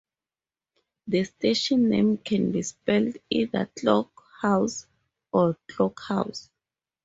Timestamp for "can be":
2.17-2.63